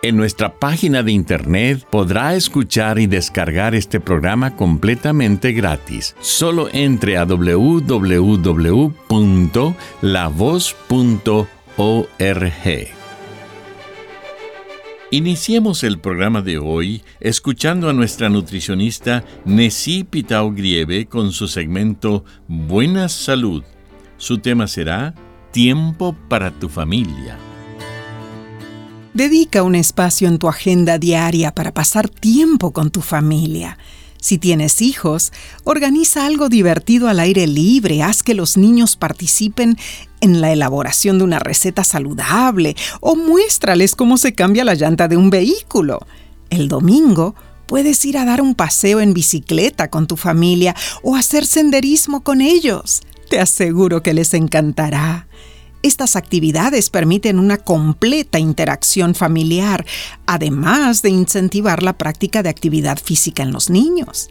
En 0.00 0.16
nuestra 0.16 0.54
página 0.54 1.02
de 1.02 1.10
internet 1.10 1.84
podrá 1.90 2.36
escuchar 2.36 3.00
y 3.00 3.08
descargar 3.08 3.74
este 3.74 3.98
programa 3.98 4.54
completamente 4.54 5.50
gratis. 5.52 6.14
Solo 6.20 6.68
entre 6.72 7.16
a 7.16 7.24
www.lavoz.org. 7.24 8.18
Iniciemos 15.10 15.82
el 15.82 15.98
programa 15.98 16.42
de 16.42 16.58
hoy 16.58 17.02
escuchando 17.18 17.88
a 17.88 17.92
nuestra 17.92 18.28
nutricionista 18.28 19.24
Nessie 19.44 20.04
Pitao 20.04 20.52
Grieve 20.52 21.06
con 21.06 21.32
su 21.32 21.48
segmento 21.48 22.24
Buena 22.46 23.08
Salud. 23.08 23.64
Su 24.16 24.38
tema 24.38 24.68
será 24.68 25.14
Tiempo 25.50 26.14
para 26.28 26.52
tu 26.52 26.68
familia. 26.68 27.47
Dedica 29.14 29.62
un 29.62 29.74
espacio 29.74 30.28
en 30.28 30.38
tu 30.38 30.48
agenda 30.48 30.98
diaria 30.98 31.52
para 31.52 31.72
pasar 31.72 32.08
tiempo 32.08 32.72
con 32.72 32.90
tu 32.90 33.00
familia. 33.00 33.78
Si 34.20 34.38
tienes 34.38 34.82
hijos, 34.82 35.32
organiza 35.64 36.26
algo 36.26 36.48
divertido 36.48 37.08
al 37.08 37.20
aire 37.20 37.46
libre, 37.46 38.02
haz 38.02 38.22
que 38.22 38.34
los 38.34 38.56
niños 38.56 38.96
participen 38.96 39.78
en 40.20 40.40
la 40.40 40.52
elaboración 40.52 41.18
de 41.18 41.24
una 41.24 41.38
receta 41.38 41.84
saludable 41.84 42.76
o 43.00 43.14
muéstrales 43.14 43.94
cómo 43.94 44.16
se 44.16 44.34
cambia 44.34 44.64
la 44.64 44.74
llanta 44.74 45.08
de 45.08 45.16
un 45.16 45.30
vehículo. 45.30 46.00
El 46.50 46.68
domingo 46.68 47.34
puedes 47.66 48.04
ir 48.04 48.18
a 48.18 48.24
dar 48.24 48.40
un 48.40 48.54
paseo 48.54 49.00
en 49.00 49.14
bicicleta 49.14 49.88
con 49.88 50.06
tu 50.06 50.16
familia 50.16 50.74
o 51.02 51.14
hacer 51.14 51.46
senderismo 51.46 52.22
con 52.22 52.40
ellos. 52.40 53.02
Te 53.30 53.38
aseguro 53.40 54.02
que 54.02 54.14
les 54.14 54.34
encantará. 54.34 55.28
Estas 55.82 56.16
actividades 56.16 56.90
permiten 56.90 57.38
una 57.38 57.58
completa 57.58 58.38
interacción 58.38 59.14
familiar, 59.14 59.86
además 60.26 61.02
de 61.02 61.10
incentivar 61.10 61.82
la 61.82 61.96
práctica 61.96 62.42
de 62.42 62.48
actividad 62.48 62.98
física 62.98 63.42
en 63.42 63.52
los 63.52 63.70
niños. 63.70 64.28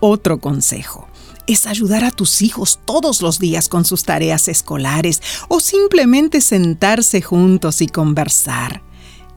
Otro 0.00 0.38
consejo 0.38 1.08
es 1.46 1.66
ayudar 1.66 2.04
a 2.04 2.10
tus 2.10 2.42
hijos 2.42 2.80
todos 2.84 3.22
los 3.22 3.38
días 3.38 3.68
con 3.68 3.84
sus 3.84 4.04
tareas 4.04 4.48
escolares 4.48 5.22
o 5.48 5.60
simplemente 5.60 6.40
sentarse 6.40 7.22
juntos 7.22 7.80
y 7.80 7.86
conversar. 7.86 8.82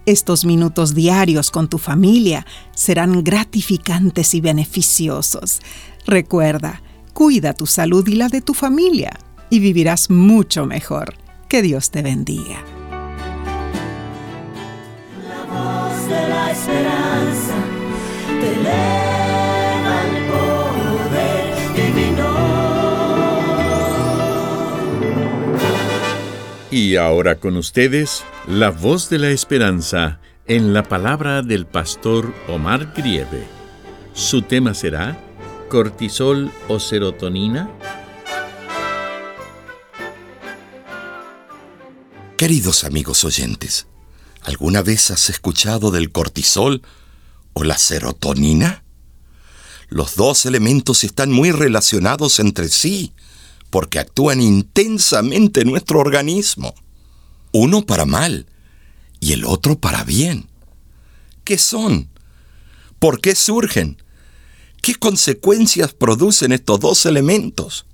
Estos 0.06 0.46
minutos 0.46 0.94
diarios 0.94 1.52
con 1.52 1.68
tu 1.68 1.78
familia 1.78 2.46
serán 2.74 3.24
gratificantes 3.24 4.34
y 4.34 4.42
beneficiosos. 4.42 5.60
Recuerda, 6.06 6.82
cuida 7.14 7.54
tu 7.54 7.66
salud 7.66 8.08
y 8.08 8.16
la 8.16 8.30
de 8.30 8.42
tu 8.42 8.54
familia 8.54 9.18
y 9.50 9.60
vivirás 9.60 10.10
mucho 10.10 10.66
mejor. 10.66 11.27
Que 11.48 11.62
Dios 11.62 11.92
te 11.92 12.02
bendiga. 12.02 12.62
La 15.26 15.44
voz 15.46 16.10
de 16.10 16.28
la 16.28 16.52
esperanza 16.52 17.56
te 18.28 18.54
eleva 18.54 20.02
el 20.04 20.26
poder 20.28 21.56
divino. 21.74 22.28
Y 26.70 26.98
ahora 26.98 27.36
con 27.36 27.56
ustedes, 27.56 28.26
la 28.46 28.72
voz 28.72 29.10
de 29.10 29.20
la 29.20 29.30
esperanza 29.30 30.20
en 30.48 30.74
la 30.74 30.84
palabra 30.84 31.44
del 31.44 31.66
pastor 31.66 32.34
Omar 32.50 32.92
Grieve. 32.94 33.46
Su 34.12 34.42
tema 34.42 34.74
será 34.74 35.18
cortisol 35.70 36.52
o 36.68 36.80
serotonina. 36.80 37.70
Queridos 42.38 42.84
amigos 42.84 43.24
oyentes, 43.24 43.88
¿alguna 44.44 44.84
vez 44.84 45.10
has 45.10 45.32
escuchado 45.32 45.90
del 45.90 46.12
cortisol 46.12 46.84
o 47.54 47.64
la 47.64 47.80
serotonina? 47.80 48.84
Los 49.90 50.16
dos 50.16 50.46
elementos 50.46 51.04
están 51.04 51.32
muy 51.32 51.50
relacionados 51.50 52.40
entre 52.40 52.70
sí 52.70 53.12
porque 53.72 53.98
actúan 53.98 54.40
intensamente 54.40 55.62
en 55.62 55.72
nuestro 55.72 56.00
organismo. 56.00 56.76
Uno 57.54 57.88
para 57.88 58.06
mal 58.06 58.46
y 59.20 59.34
el 59.34 59.44
otro 59.44 59.80
para 59.80 60.04
bien. 60.04 60.48
¿Qué 61.44 61.58
son? 61.58 62.08
¿Por 63.00 63.20
qué 63.20 63.34
surgen? 63.34 63.98
¿Qué 64.84 64.94
consecuencias 64.94 65.96
producen 65.96 66.52
estos 66.52 66.80
dos 66.82 67.08
elementos? 67.08 67.88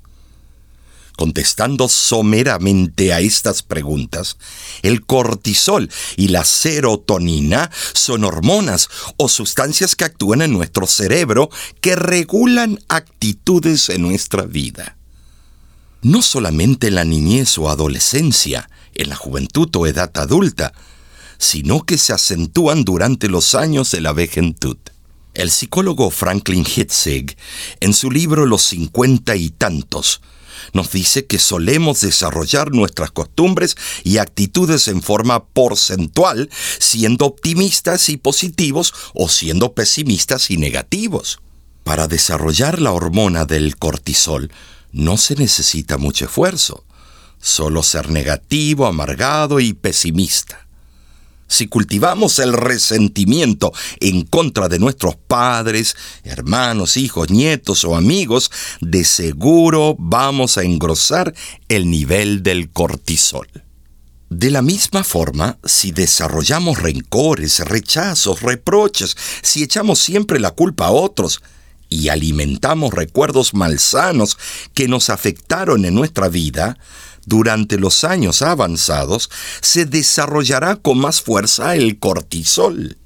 Contestando 1.16 1.90
someramente 1.90 3.13
a 3.13 3.19
estas 3.19 3.62
preguntas, 3.62 4.38
el 4.81 5.06
cortisol 5.06 5.90
y 6.18 6.29
la 6.29 6.44
serotonina 6.44 7.69
son 7.94 8.24
hormonas 8.24 8.90
o 9.18 9.29
sustancias 9.29 9.96
que 9.96 10.06
actúan 10.06 10.41
en 10.41 10.53
nuestro 10.53 10.88
cerebro 10.88 11.50
que 11.81 11.96
regulan 11.96 12.79
actitudes 12.88 13.90
en 13.90 14.02
nuestra 14.02 14.44
vida. 14.44 14.97
No 16.02 16.23
solamente 16.23 16.88
en 16.88 16.96
la 16.96 17.06
niñez 17.06 17.57
o 17.59 17.69
adolescencia, 17.69 18.69
en 18.96 19.09
la 19.09 19.16
juventud 19.16 19.69
o 19.75 19.85
edad 19.85 20.12
adulta, 20.16 20.73
sino 21.38 21.84
que 21.84 21.97
se 22.00 22.13
acentúan 22.13 22.84
durante 22.84 23.28
los 23.28 23.53
años 23.53 23.91
de 23.91 24.02
la 24.02 24.13
vejentud. 24.13 24.78
El 25.34 25.52
psicólogo 25.52 26.09
Franklin 26.09 26.66
Hitzig, 26.66 27.38
en 27.79 27.94
su 27.94 28.12
libro 28.12 28.46
Los 28.46 28.63
cincuenta 28.63 29.35
y 29.35 29.50
tantos, 29.50 30.22
nos 30.72 30.91
dice 30.91 31.25
que 31.25 31.40
solemos 31.40 32.01
desarrollar 32.01 32.72
nuestras 32.72 33.12
costumbres 33.12 33.75
y 34.03 34.18
actitudes 34.18 34.88
en 34.88 35.01
forma 35.01 35.46
porcentual, 35.46 36.50
siendo 36.79 37.25
optimistas 37.25 38.09
y 38.09 38.18
positivos 38.18 38.94
o 39.13 39.29
siendo 39.29 39.73
pesimistas 39.73 40.50
y 40.52 40.57
negativos. 40.57 41.40
Para 41.84 42.07
desarrollar 42.07 42.79
la 42.79 42.91
hormona 42.91 43.46
del 43.46 43.78
cortisol 43.78 44.52
no 44.91 45.18
se 45.18 45.35
necesita 45.35 45.97
mucho 45.97 46.25
esfuerzo, 46.25 46.85
solo 47.41 47.84
ser 47.84 48.09
negativo, 48.09 48.85
amargado 48.85 49.59
y 49.59 49.73
pesimista. 49.73 50.62
Si 51.53 51.68
cultivamos 51.68 52.40
el 52.40 52.52
resentimiento 52.52 53.73
en 54.00 54.23
contra 54.23 54.70
de 54.70 54.79
nuestros 54.79 55.16
padres, 55.16 55.96
hermanos, 56.23 56.97
hijos, 56.97 57.29
nietos 57.29 57.85
o 57.85 57.96
amigos, 57.96 58.50
de 58.82 59.03
seguro 59.03 59.96
vamos 60.00 60.58
a 60.58 60.64
engrosar 60.64 61.32
el 61.70 61.91
nivel 61.91 62.41
del 62.41 62.72
cortisol. 62.72 63.47
De 64.32 64.50
la 64.50 64.64
misma 64.64 65.03
forma, 65.03 65.59
si 65.64 65.91
desarrollamos 65.91 66.82
rencores, 66.82 67.59
rechazos, 67.59 68.41
reproches, 68.41 69.16
si 69.44 69.61
echamos 69.61 69.99
siempre 69.99 70.40
la 70.40 70.49
culpa 70.49 70.88
a 70.88 70.91
otros 70.91 71.44
y 71.88 72.09
alimentamos 72.09 72.96
recuerdos 72.96 73.53
malsanos 73.53 74.40
que 74.73 74.88
nos 74.88 75.11
afectaron 75.11 75.85
en 75.85 75.94
nuestra 75.94 76.29
vida, 76.29 76.79
durante 77.25 77.78
los 77.78 78.03
años 78.03 78.41
avanzados 78.41 79.29
se 79.61 79.85
desarrollará 79.85 80.75
con 80.75 80.97
más 80.99 81.22
fuerza 81.22 81.75
el 81.75 81.99
cortisol. 81.99 82.97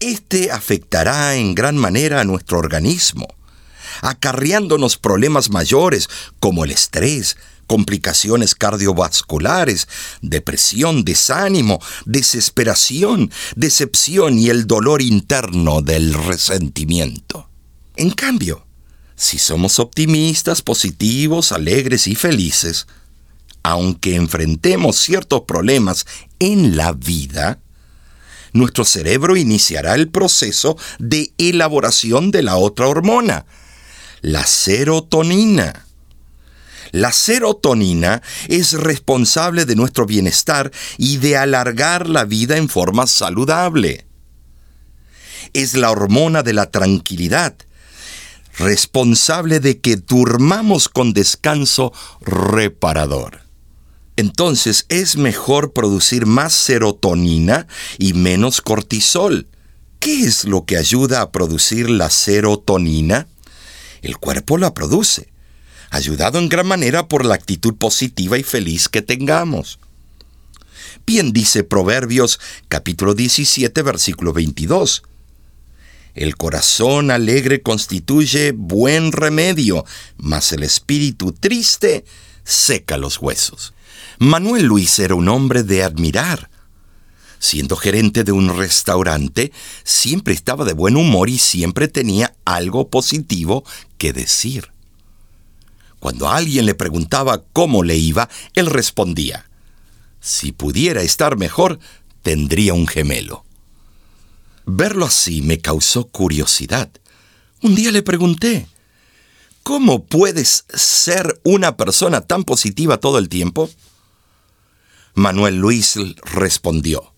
Este 0.00 0.50
afectará 0.50 1.36
en 1.36 1.54
gran 1.54 1.76
manera 1.76 2.20
a 2.20 2.24
nuestro 2.24 2.58
organismo, 2.58 3.28
acarreándonos 4.00 4.96
problemas 4.96 5.50
mayores 5.50 6.08
como 6.40 6.64
el 6.64 6.72
estrés, 6.72 7.36
complicaciones 7.66 8.54
cardiovasculares, 8.54 9.88
depresión, 10.20 11.04
desánimo, 11.04 11.80
desesperación, 12.04 13.30
decepción 13.56 14.38
y 14.38 14.50
el 14.50 14.66
dolor 14.66 15.02
interno 15.02 15.82
del 15.82 16.14
resentimiento. 16.14 17.48
En 17.96 18.10
cambio, 18.10 18.66
si 19.22 19.38
somos 19.38 19.78
optimistas, 19.78 20.62
positivos, 20.62 21.52
alegres 21.52 22.08
y 22.08 22.16
felices, 22.16 22.88
aunque 23.62 24.16
enfrentemos 24.16 24.96
ciertos 24.96 25.42
problemas 25.42 26.06
en 26.40 26.76
la 26.76 26.92
vida, 26.92 27.60
nuestro 28.52 28.84
cerebro 28.84 29.36
iniciará 29.36 29.94
el 29.94 30.08
proceso 30.08 30.76
de 30.98 31.32
elaboración 31.38 32.32
de 32.32 32.42
la 32.42 32.56
otra 32.56 32.88
hormona, 32.88 33.46
la 34.22 34.44
serotonina. 34.44 35.86
La 36.90 37.12
serotonina 37.12 38.22
es 38.48 38.72
responsable 38.72 39.66
de 39.66 39.76
nuestro 39.76 40.04
bienestar 40.04 40.72
y 40.98 41.18
de 41.18 41.36
alargar 41.36 42.08
la 42.08 42.24
vida 42.24 42.56
en 42.56 42.68
forma 42.68 43.06
saludable. 43.06 44.04
Es 45.52 45.74
la 45.74 45.92
hormona 45.92 46.42
de 46.42 46.54
la 46.54 46.72
tranquilidad, 46.72 47.54
responsable 48.58 49.60
de 49.60 49.80
que 49.80 49.96
durmamos 49.96 50.88
con 50.88 51.12
descanso 51.12 51.92
reparador. 52.20 53.40
Entonces 54.16 54.84
es 54.88 55.16
mejor 55.16 55.72
producir 55.72 56.26
más 56.26 56.52
serotonina 56.52 57.66
y 57.98 58.12
menos 58.12 58.60
cortisol. 58.60 59.46
¿Qué 59.98 60.24
es 60.24 60.44
lo 60.44 60.64
que 60.64 60.76
ayuda 60.76 61.22
a 61.22 61.30
producir 61.30 61.88
la 61.88 62.10
serotonina? 62.10 63.26
El 64.02 64.18
cuerpo 64.18 64.58
la 64.58 64.74
produce, 64.74 65.32
ayudado 65.90 66.38
en 66.38 66.48
gran 66.48 66.66
manera 66.66 67.08
por 67.08 67.24
la 67.24 67.34
actitud 67.34 67.74
positiva 67.76 68.36
y 68.36 68.42
feliz 68.42 68.88
que 68.88 69.00
tengamos. 69.00 69.78
Bien 71.06 71.32
dice 71.32 71.64
Proverbios 71.64 72.38
capítulo 72.68 73.14
17 73.14 73.82
versículo 73.82 74.32
22. 74.32 75.02
El 76.14 76.36
corazón 76.36 77.10
alegre 77.10 77.62
constituye 77.62 78.52
buen 78.52 79.12
remedio, 79.12 79.84
mas 80.16 80.52
el 80.52 80.62
espíritu 80.62 81.32
triste 81.32 82.04
seca 82.44 82.98
los 82.98 83.20
huesos. 83.20 83.72
Manuel 84.18 84.64
Luis 84.64 84.98
era 84.98 85.14
un 85.14 85.28
hombre 85.28 85.62
de 85.62 85.82
admirar. 85.82 86.50
Siendo 87.38 87.76
gerente 87.76 88.24
de 88.24 88.32
un 88.32 88.56
restaurante, 88.56 89.52
siempre 89.84 90.34
estaba 90.34 90.64
de 90.64 90.74
buen 90.74 90.96
humor 90.96 91.28
y 91.28 91.38
siempre 91.38 91.88
tenía 91.88 92.34
algo 92.44 92.88
positivo 92.88 93.64
que 93.98 94.12
decir. 94.12 94.70
Cuando 95.98 96.28
alguien 96.28 96.66
le 96.66 96.74
preguntaba 96.74 97.42
cómo 97.52 97.84
le 97.84 97.96
iba, 97.96 98.28
él 98.54 98.66
respondía, 98.66 99.48
si 100.20 100.52
pudiera 100.52 101.02
estar 101.02 101.36
mejor, 101.36 101.80
tendría 102.22 102.74
un 102.74 102.86
gemelo. 102.86 103.44
Verlo 104.64 105.06
así 105.06 105.42
me 105.42 105.58
causó 105.58 106.08
curiosidad. 106.08 106.90
Un 107.62 107.74
día 107.74 107.90
le 107.90 108.02
pregunté, 108.02 108.66
¿cómo 109.62 110.04
puedes 110.04 110.64
ser 110.72 111.40
una 111.44 111.76
persona 111.76 112.20
tan 112.20 112.44
positiva 112.44 112.98
todo 112.98 113.18
el 113.18 113.28
tiempo? 113.28 113.70
Manuel 115.14 115.56
Luis 115.56 115.94
respondió, 116.24 117.12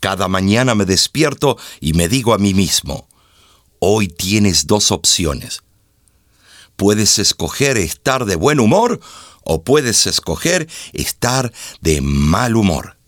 Cada 0.00 0.28
mañana 0.28 0.74
me 0.74 0.84
despierto 0.84 1.56
y 1.80 1.92
me 1.92 2.08
digo 2.08 2.34
a 2.34 2.38
mí 2.38 2.54
mismo, 2.54 3.08
hoy 3.78 4.08
tienes 4.08 4.66
dos 4.66 4.92
opciones. 4.92 5.62
Puedes 6.76 7.18
escoger 7.18 7.76
estar 7.78 8.24
de 8.24 8.36
buen 8.36 8.60
humor 8.60 9.00
o 9.42 9.64
puedes 9.64 10.06
escoger 10.06 10.68
estar 10.92 11.52
de 11.80 12.00
mal 12.00 12.54
humor. 12.54 12.98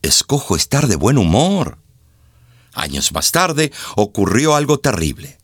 Escojo 0.00 0.56
estar 0.56 0.86
de 0.86 0.96
buen 0.96 1.18
humor. 1.18 1.78
Años 2.72 3.12
más 3.12 3.32
tarde 3.32 3.72
ocurrió 3.96 4.54
algo 4.54 4.78
terrible. 4.78 5.38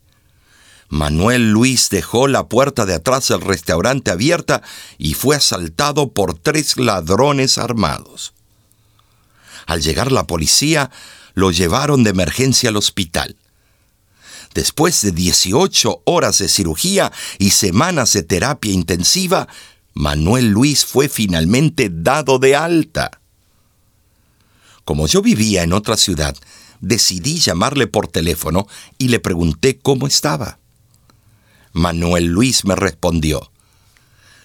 Manuel 0.89 1.51
Luis 1.51 1.89
dejó 1.89 2.27
la 2.27 2.47
puerta 2.47 2.85
de 2.85 2.93
atrás 2.93 3.27
del 3.27 3.41
restaurante 3.41 4.11
abierta 4.11 4.61
y 4.97 5.13
fue 5.13 5.35
asaltado 5.35 6.13
por 6.13 6.33
tres 6.39 6.77
ladrones 6.77 7.57
armados. 7.57 8.33
Al 9.65 9.81
llegar 9.81 10.13
la 10.13 10.25
policía, 10.25 10.89
lo 11.33 11.51
llevaron 11.51 12.03
de 12.03 12.11
emergencia 12.11 12.69
al 12.69 12.77
hospital. 12.77 13.35
Después 14.53 15.01
de 15.01 15.11
18 15.11 16.03
horas 16.05 16.37
de 16.37 16.47
cirugía 16.47 17.11
y 17.37 17.51
semanas 17.51 18.13
de 18.13 18.23
terapia 18.23 18.71
intensiva, 18.71 19.47
Manuel 19.93 20.49
Luis 20.49 20.85
fue 20.85 21.09
finalmente 21.09 21.89
dado 21.91 22.39
de 22.39 22.55
alta. 22.55 23.19
Como 24.87 25.05
yo 25.05 25.21
vivía 25.21 25.63
en 25.63 25.73
otra 25.73 25.97
ciudad, 25.97 26.37
decidí 26.79 27.39
llamarle 27.39 27.87
por 27.87 28.07
teléfono 28.07 28.67
y 28.97 29.09
le 29.09 29.19
pregunté 29.19 29.79
cómo 29.79 30.07
estaba. 30.07 30.59
Manuel 31.73 32.27
Luis 32.27 32.63
me 32.63 32.73
respondió, 32.73 33.51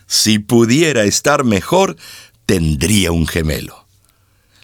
si 0.09 0.41
pudiera 0.41 1.05
estar 1.05 1.45
mejor, 1.45 1.97
tendría 2.45 3.13
un 3.13 3.29
gemelo. 3.29 3.87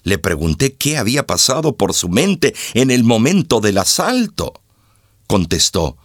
Le 0.03 0.19
pregunté 0.19 0.75
qué 0.75 0.99
había 0.99 1.29
pasado 1.29 1.77
por 1.77 1.95
su 1.95 2.09
mente 2.09 2.57
en 2.75 2.91
el 2.91 3.05
momento 3.05 3.61
del 3.61 3.79
asalto. 3.79 4.61
Contestó, 5.29 5.97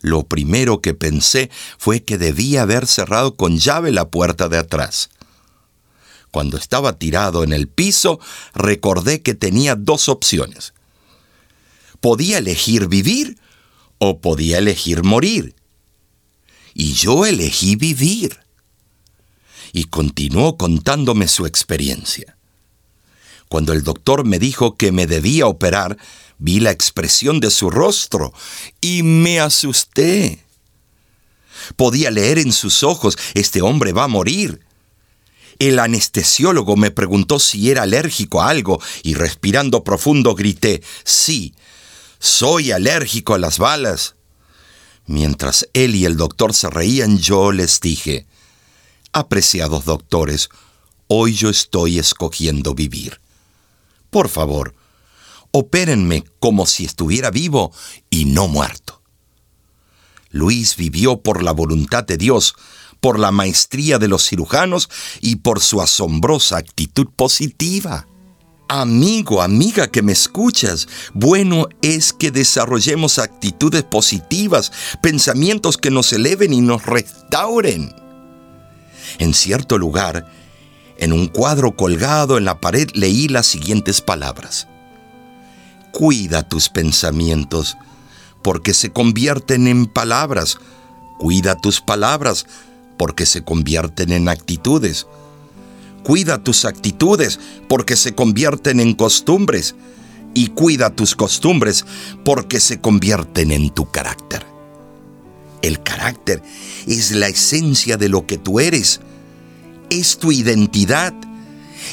lo 0.00 0.24
primero 0.24 0.80
que 0.80 0.94
pensé 0.94 1.48
fue 1.78 2.02
que 2.02 2.18
debía 2.18 2.62
haber 2.62 2.88
cerrado 2.88 3.36
con 3.36 3.56
llave 3.56 3.92
la 3.92 4.08
puerta 4.08 4.48
de 4.48 4.58
atrás. 4.58 5.10
Cuando 6.30 6.56
estaba 6.56 6.98
tirado 6.98 7.42
en 7.44 7.52
el 7.52 7.68
piso, 7.68 8.20
recordé 8.54 9.22
que 9.22 9.34
tenía 9.34 9.74
dos 9.74 10.08
opciones. 10.08 10.74
Podía 12.00 12.38
elegir 12.38 12.88
vivir 12.88 13.38
o 13.98 14.20
podía 14.20 14.58
elegir 14.58 15.02
morir 15.02 15.54
y 16.74 16.94
yo 16.94 17.26
elegí 17.26 17.76
vivir. 17.76 18.38
Y 19.72 19.84
continuó 19.84 20.56
contándome 20.56 21.28
su 21.28 21.46
experiencia. 21.46 22.36
Cuando 23.48 23.72
el 23.72 23.82
doctor 23.82 24.24
me 24.24 24.38
dijo 24.38 24.76
que 24.76 24.92
me 24.92 25.06
debía 25.06 25.46
operar, 25.46 25.96
vi 26.38 26.60
la 26.60 26.70
expresión 26.70 27.40
de 27.40 27.50
su 27.50 27.70
rostro 27.70 28.32
y 28.80 29.02
me 29.02 29.40
asusté. 29.40 30.44
Podía 31.76 32.10
leer 32.10 32.38
en 32.38 32.52
sus 32.52 32.82
ojos, 32.82 33.18
este 33.34 33.62
hombre 33.62 33.92
va 33.92 34.04
a 34.04 34.08
morir. 34.08 34.60
El 35.60 35.78
anestesiólogo 35.78 36.74
me 36.76 36.90
preguntó 36.90 37.38
si 37.38 37.70
era 37.70 37.82
alérgico 37.82 38.40
a 38.40 38.48
algo 38.48 38.80
y 39.02 39.12
respirando 39.12 39.84
profundo 39.84 40.34
grité, 40.34 40.82
sí, 41.04 41.54
soy 42.18 42.72
alérgico 42.72 43.34
a 43.34 43.38
las 43.38 43.58
balas. 43.58 44.16
Mientras 45.04 45.68
él 45.74 45.94
y 45.94 46.06
el 46.06 46.16
doctor 46.16 46.54
se 46.54 46.70
reían, 46.70 47.18
yo 47.18 47.52
les 47.52 47.78
dije, 47.80 48.26
Apreciados 49.12 49.84
doctores, 49.84 50.48
hoy 51.08 51.34
yo 51.34 51.50
estoy 51.50 51.98
escogiendo 51.98 52.74
vivir. 52.74 53.20
Por 54.08 54.30
favor, 54.30 54.74
opérenme 55.50 56.24
como 56.38 56.64
si 56.64 56.86
estuviera 56.86 57.30
vivo 57.30 57.70
y 58.08 58.24
no 58.24 58.48
muerto. 58.48 59.02
Luis 60.30 60.76
vivió 60.76 61.20
por 61.20 61.42
la 61.42 61.52
voluntad 61.52 62.04
de 62.04 62.16
Dios, 62.16 62.54
por 63.00 63.18
la 63.18 63.30
maestría 63.30 63.98
de 63.98 64.08
los 64.08 64.28
cirujanos 64.28 64.88
y 65.20 65.36
por 65.36 65.60
su 65.60 65.80
asombrosa 65.80 66.58
actitud 66.58 67.08
positiva. 67.16 68.06
Amigo, 68.68 69.42
amiga 69.42 69.88
que 69.88 70.02
me 70.02 70.12
escuchas, 70.12 70.86
bueno 71.12 71.66
es 71.82 72.12
que 72.12 72.30
desarrollemos 72.30 73.18
actitudes 73.18 73.82
positivas, 73.82 74.70
pensamientos 75.02 75.76
que 75.76 75.90
nos 75.90 76.12
eleven 76.12 76.52
y 76.52 76.60
nos 76.60 76.86
restauren. 76.86 77.92
En 79.18 79.34
cierto 79.34 79.76
lugar, 79.76 80.30
en 80.98 81.12
un 81.12 81.26
cuadro 81.26 81.74
colgado 81.74 82.38
en 82.38 82.44
la 82.44 82.60
pared 82.60 82.88
leí 82.94 83.26
las 83.26 83.46
siguientes 83.46 84.00
palabras. 84.00 84.68
Cuida 85.92 86.42
tus 86.42 86.68
pensamientos, 86.68 87.76
porque 88.42 88.74
se 88.74 88.92
convierten 88.92 89.66
en 89.66 89.86
palabras. 89.86 90.58
Cuida 91.18 91.56
tus 91.56 91.80
palabras, 91.80 92.46
porque 93.00 93.24
se 93.24 93.42
convierten 93.42 94.12
en 94.12 94.28
actitudes. 94.28 95.06
Cuida 96.02 96.44
tus 96.44 96.66
actitudes 96.66 97.40
porque 97.66 97.96
se 97.96 98.14
convierten 98.14 98.78
en 98.78 98.92
costumbres. 98.92 99.74
Y 100.34 100.48
cuida 100.48 100.90
tus 100.90 101.16
costumbres 101.16 101.86
porque 102.26 102.60
se 102.60 102.78
convierten 102.82 103.52
en 103.52 103.70
tu 103.70 103.90
carácter. 103.90 104.44
El 105.62 105.82
carácter 105.82 106.42
es 106.86 107.12
la 107.12 107.28
esencia 107.28 107.96
de 107.96 108.10
lo 108.10 108.26
que 108.26 108.36
tú 108.36 108.60
eres. 108.60 109.00
Es 109.88 110.18
tu 110.18 110.30
identidad 110.30 111.14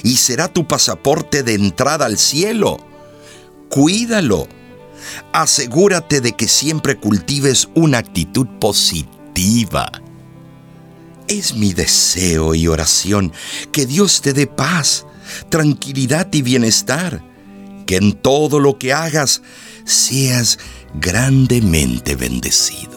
y 0.04 0.18
será 0.18 0.50
tu 0.50 0.68
pasaporte 0.68 1.42
de 1.42 1.54
entrada 1.54 2.06
al 2.06 2.18
cielo. 2.18 2.86
Cuídalo. 3.70 4.50
Asegúrate 5.32 6.20
de 6.20 6.34
que 6.34 6.50
siempre 6.50 6.98
cultives 6.98 7.70
una 7.76 8.00
actitud 8.00 8.48
positiva. 8.60 9.90
Es 11.28 11.56
mi 11.56 11.74
deseo 11.74 12.56
y 12.56 12.68
oración 12.68 13.34
que 13.72 13.86
Dios 13.86 14.22
te 14.22 14.34
dé 14.34 14.48
paz, 14.48 15.06
tranquilidad 15.50 16.28
y 16.32 16.42
bienestar, 16.42 17.22
que 17.86 17.98
en 17.98 18.14
todo 18.14 18.60
lo 18.60 18.78
que 18.78 18.94
hagas 18.94 19.42
seas 19.86 20.60
grandemente 20.96 22.16
bendecido. 22.16 22.97